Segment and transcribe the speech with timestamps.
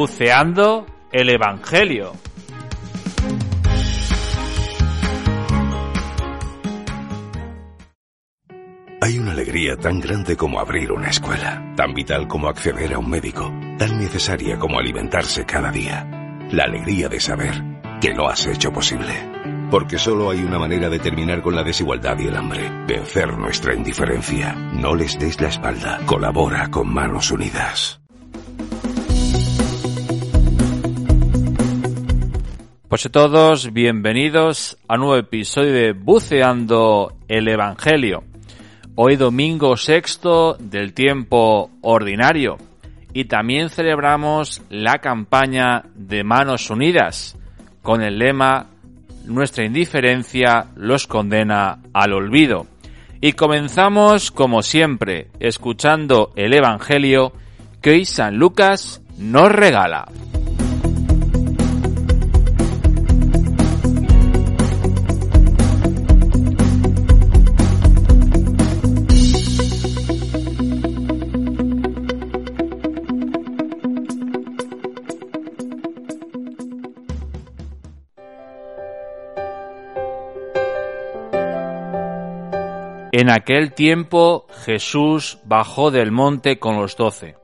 [0.00, 2.12] Buceando el Evangelio.
[9.02, 13.10] Hay una alegría tan grande como abrir una escuela, tan vital como acceder a un
[13.10, 16.08] médico, tan necesaria como alimentarse cada día.
[16.50, 17.62] La alegría de saber
[18.00, 19.12] que lo has hecho posible.
[19.70, 22.70] Porque solo hay una manera de terminar con la desigualdad y el hambre.
[22.86, 24.54] Vencer nuestra indiferencia.
[24.54, 26.00] No les des la espalda.
[26.06, 27.99] Colabora con Manos Unidas.
[32.90, 38.24] Pues a todos, bienvenidos a un nuevo episodio de Buceando el Evangelio.
[38.96, 42.58] Hoy domingo sexto del tiempo ordinario
[43.12, 47.38] y también celebramos la campaña de Manos Unidas
[47.80, 48.66] con el lema
[49.24, 52.66] Nuestra indiferencia los condena al olvido.
[53.20, 57.34] Y comenzamos como siempre escuchando el Evangelio
[57.80, 60.08] que hoy San Lucas nos regala.
[83.20, 87.36] En aquel tiempo Jesús bajó del monte con los doce.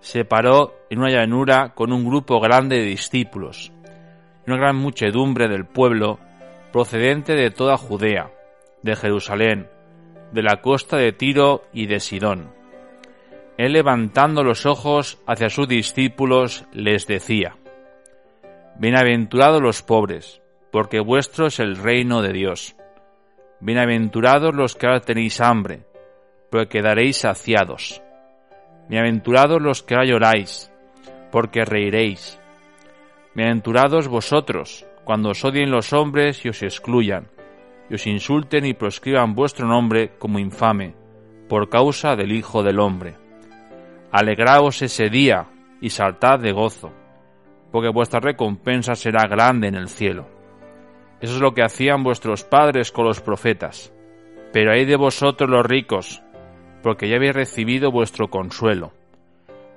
[0.00, 3.70] Se paró en una llanura con un grupo grande de discípulos
[4.46, 6.18] una gran muchedumbre del pueblo
[6.72, 8.30] procedente de toda Judea,
[8.80, 9.68] de Jerusalén,
[10.32, 12.50] de la costa de Tiro y de Sidón.
[13.58, 17.58] Él levantando los ojos hacia sus discípulos les decía,
[18.78, 20.40] Bienaventurados los pobres,
[20.72, 22.74] porque vuestro es el reino de Dios.
[23.64, 25.86] Bienaventurados los que ahora tenéis hambre,
[26.50, 28.02] porque quedaréis saciados.
[28.90, 30.70] Bienaventurados los que ahora lloráis,
[31.32, 32.38] porque reiréis.
[33.34, 37.28] Bienaventurados vosotros, cuando os odien los hombres y os excluyan,
[37.88, 40.94] y os insulten y proscriban vuestro nombre como infame,
[41.48, 43.16] por causa del Hijo del Hombre.
[44.12, 45.46] Alegraos ese día
[45.80, 46.92] y saltad de gozo,
[47.72, 50.33] porque vuestra recompensa será grande en el cielo
[51.20, 53.92] eso es lo que hacían vuestros padres con los profetas.
[54.52, 56.22] Pero hay de vosotros los ricos,
[56.82, 58.92] porque ya habéis recibido vuestro consuelo.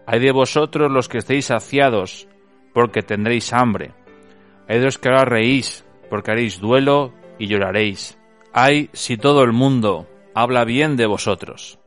[0.05, 2.27] Hay de vosotros los que estéis saciados,
[2.73, 3.93] porque tendréis hambre.
[4.67, 8.17] Hay de los que ahora reís, porque haréis duelo y lloraréis.
[8.53, 11.79] Hay si todo el mundo habla bien de vosotros.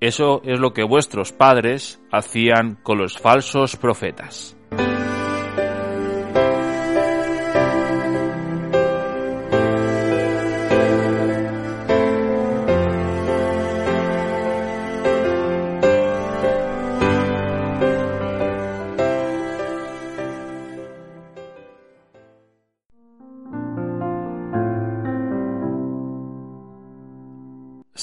[0.00, 4.56] Eso es lo que vuestros padres hacían con los falsos profetas.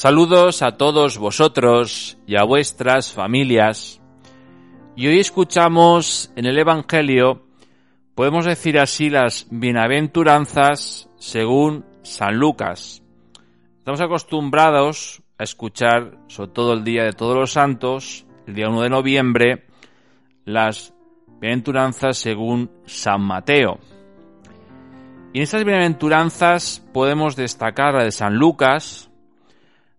[0.04, 4.02] Saludos a todos vosotros y a vuestras familias.
[4.98, 7.46] Y hoy escuchamos en el Evangelio,
[8.14, 13.02] podemos decir así, las bienaventuranzas según San Lucas.
[13.78, 18.82] Estamos acostumbrados a escuchar, sobre todo el día de todos los santos, el día 1
[18.82, 19.68] de noviembre,
[20.44, 20.94] las
[21.40, 23.80] bienaventuranzas según San Mateo.
[25.32, 29.10] Y en estas bienaventuranzas podemos destacar la de San Lucas,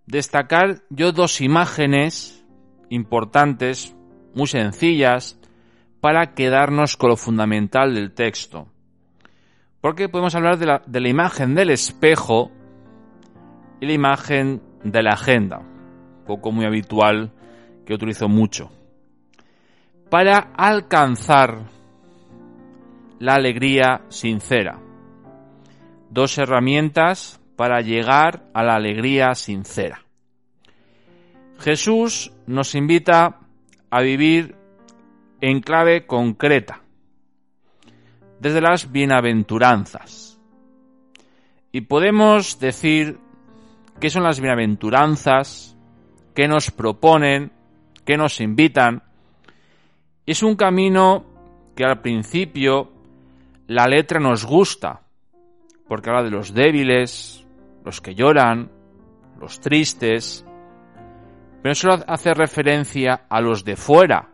[0.06, 2.44] destacar yo dos imágenes
[2.88, 3.94] importantes,
[4.34, 5.38] muy sencillas,
[6.00, 8.68] para quedarnos con lo fundamental del texto.
[9.80, 12.50] Porque podemos hablar de la, de la imagen del espejo
[13.80, 15.62] y la imagen de la agenda,
[16.26, 17.32] poco muy habitual
[17.86, 18.70] que utilizo mucho.
[20.10, 21.74] Para alcanzar
[23.18, 24.78] la alegría sincera.
[26.10, 30.04] Dos herramientas para llegar a la alegría sincera.
[31.58, 33.40] Jesús nos invita
[33.90, 34.56] a vivir
[35.40, 36.80] en clave concreta,
[38.40, 40.38] desde las bienaventuranzas.
[41.70, 43.18] Y podemos decir
[44.00, 45.76] qué son las bienaventuranzas,
[46.34, 47.52] qué nos proponen,
[48.04, 49.02] qué nos invitan.
[50.26, 51.24] Es un camino
[51.74, 52.92] que al principio
[53.66, 55.02] la letra nos gusta,
[55.88, 57.43] porque habla de los débiles,
[57.84, 58.70] los que lloran,
[59.38, 60.44] los tristes,
[61.62, 64.30] pero solo hace referencia a los de fuera.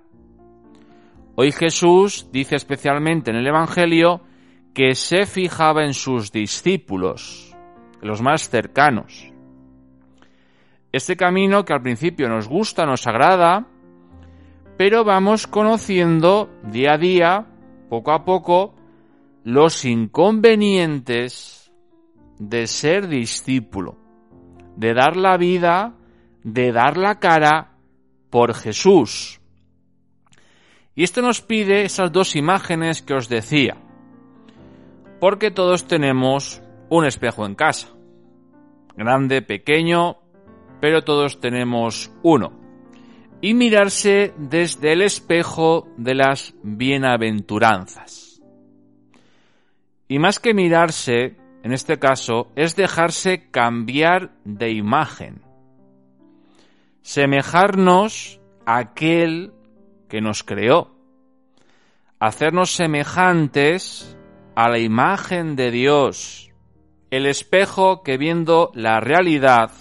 [1.35, 4.23] Hoy Jesús dice especialmente en el Evangelio
[4.75, 7.57] que se fijaba en sus discípulos,
[8.01, 9.33] los más cercanos.
[10.93, 13.67] Este camino que al principio nos gusta, nos agrada,
[14.77, 17.47] pero vamos conociendo día a día,
[17.89, 18.75] poco a poco,
[19.45, 21.60] los inconvenientes
[22.41, 23.99] de ser discípulo,
[24.75, 25.95] de dar la vida,
[26.43, 27.77] de dar la cara
[28.31, 29.41] por Jesús.
[30.95, 33.77] Y esto nos pide esas dos imágenes que os decía,
[35.21, 37.89] porque todos tenemos un espejo en casa,
[38.97, 40.17] grande, pequeño,
[40.81, 42.59] pero todos tenemos uno.
[43.43, 48.43] Y mirarse desde el espejo de las bienaventuranzas.
[50.09, 55.43] Y más que mirarse, en este caso, es dejarse cambiar de imagen.
[57.03, 59.53] Semejarnos a aquel
[60.09, 60.95] que nos creó.
[62.19, 64.17] Hacernos semejantes
[64.55, 66.51] a la imagen de Dios.
[67.11, 69.73] El espejo que viendo la realidad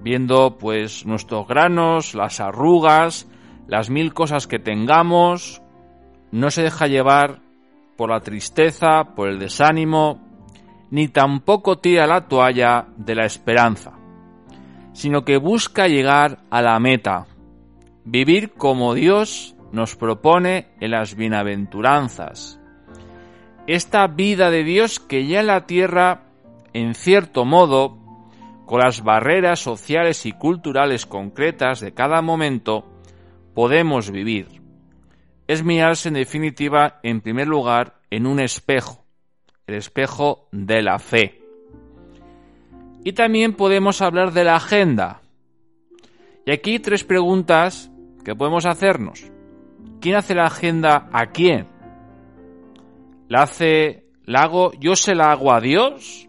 [0.00, 3.28] viendo pues nuestros granos, las arrugas,
[3.66, 5.62] las mil cosas que tengamos,
[6.30, 7.40] no se deja llevar
[7.96, 10.27] por la tristeza, por el desánimo,
[10.90, 13.92] ni tampoco tira la toalla de la esperanza,
[14.92, 17.26] sino que busca llegar a la meta,
[18.04, 22.60] vivir como Dios nos propone en las bienaventuranzas.
[23.66, 26.22] Esta vida de Dios que ya en la tierra,
[26.72, 27.98] en cierto modo,
[28.64, 32.86] con las barreras sociales y culturales concretas de cada momento,
[33.54, 34.62] podemos vivir.
[35.46, 39.04] Es mirarse en definitiva, en primer lugar, en un espejo,
[39.68, 41.42] el espejo de la fe.
[43.04, 45.20] Y también podemos hablar de la agenda.
[46.46, 47.90] Y aquí tres preguntas
[48.24, 49.30] que podemos hacernos.
[50.00, 51.68] ¿Quién hace la agenda a quién?
[53.28, 56.28] ¿La hace, la hago, yo se la hago a Dios?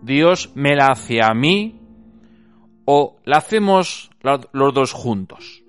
[0.00, 1.78] Dios me la hace a mí
[2.86, 5.62] o la hacemos los dos juntos.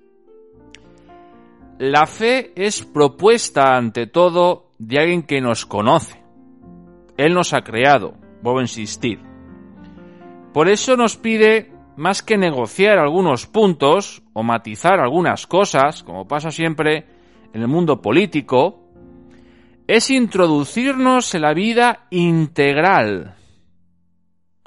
[1.78, 6.25] La fe es propuesta ante todo de alguien que nos conoce.
[7.16, 9.20] Él nos ha creado, vuelvo a insistir.
[10.52, 16.50] Por eso nos pide más que negociar algunos puntos o matizar algunas cosas, como pasa
[16.50, 17.06] siempre
[17.52, 18.82] en el mundo político,
[19.86, 23.36] es introducirnos en la vida integral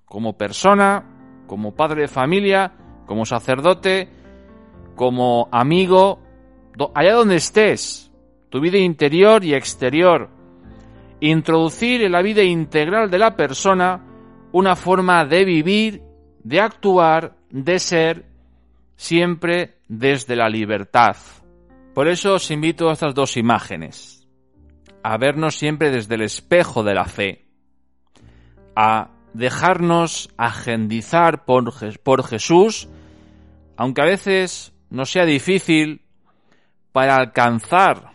[0.05, 2.73] como persona, como padre de familia,
[3.05, 4.09] como sacerdote,
[4.95, 6.19] como amigo,
[6.95, 8.11] allá donde estés,
[8.49, 10.29] tu vida interior y exterior.
[11.21, 14.06] Introducir en la vida integral de la persona
[14.51, 16.01] una forma de vivir,
[16.44, 18.25] de actuar, de ser,
[18.95, 21.16] siempre desde la libertad.
[21.94, 24.27] Por eso os invito a estas dos imágenes,
[25.04, 27.45] a vernos siempre desde el espejo de la fe,
[28.75, 31.74] a dejarnos agendizar por,
[32.04, 32.89] por Jesús,
[33.77, 36.01] aunque a veces no sea difícil,
[36.92, 38.12] para alcanzar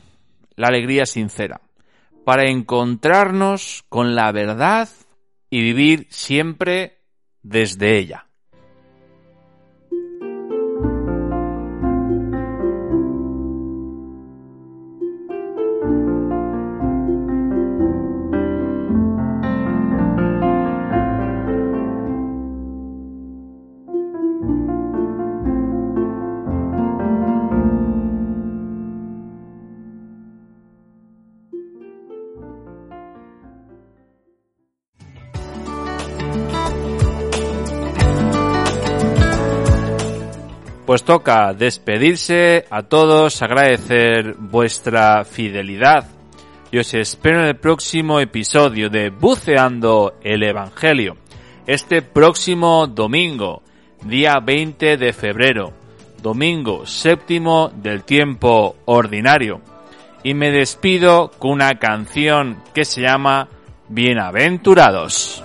[0.56, 1.60] la alegría sincera,
[2.24, 4.88] para encontrarnos con la verdad
[5.50, 7.02] y vivir siempre
[7.42, 8.26] desde ella.
[40.86, 46.06] Pues toca despedirse a todos, agradecer vuestra fidelidad.
[46.70, 51.16] Y os espero en el próximo episodio de Buceando el Evangelio.
[51.66, 53.62] Este próximo domingo,
[54.02, 55.72] día 20 de febrero,
[56.20, 59.62] domingo séptimo del tiempo ordinario.
[60.22, 63.48] Y me despido con una canción que se llama
[63.88, 65.42] Bienaventurados.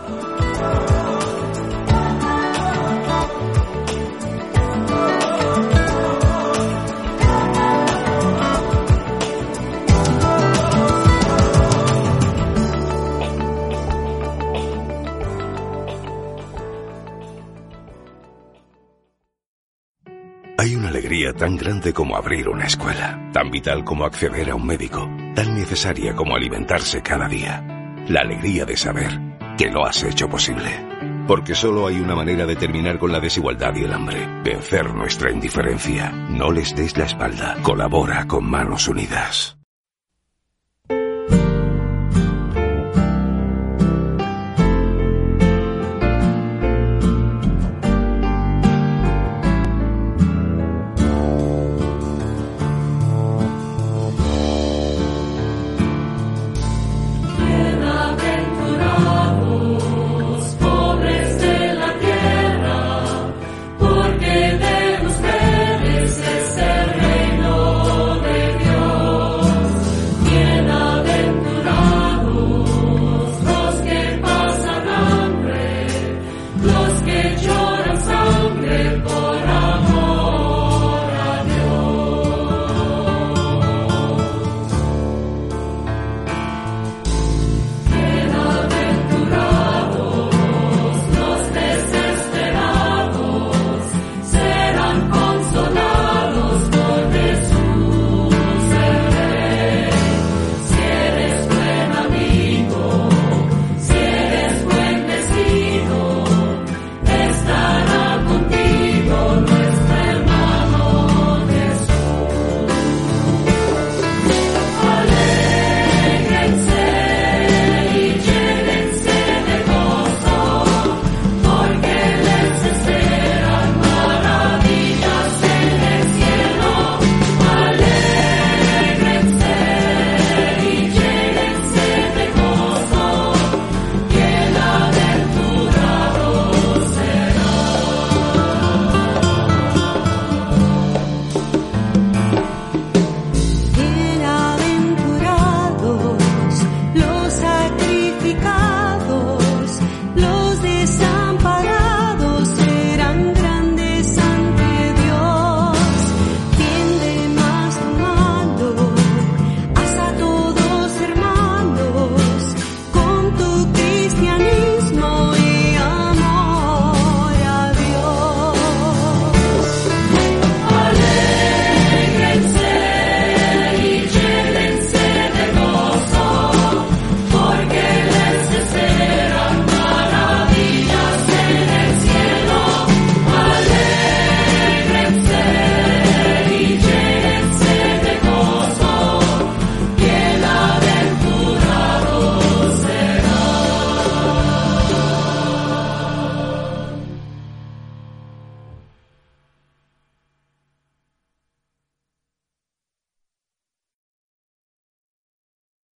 [20.60, 24.66] Hay una alegría tan grande como abrir una escuela, tan vital como acceder a un
[24.66, 27.64] médico, tan necesaria como alimentarse cada día.
[28.10, 29.10] La alegría de saber
[29.58, 30.70] que lo has hecho posible.
[31.30, 34.28] Porque solo hay una manera de terminar con la desigualdad y el hambre.
[34.44, 36.12] Vencer nuestra indiferencia.
[36.12, 37.56] No les des la espalda.
[37.64, 39.59] Colabora con manos unidas.